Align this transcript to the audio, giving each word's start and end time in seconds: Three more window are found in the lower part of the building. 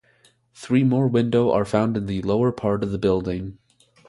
Three 0.55 0.83
more 0.83 1.07
window 1.07 1.51
are 1.51 1.63
found 1.63 1.95
in 1.95 2.07
the 2.07 2.23
lower 2.23 2.51
part 2.51 2.81
of 2.83 2.89
the 2.89 2.97
building. 2.97 3.59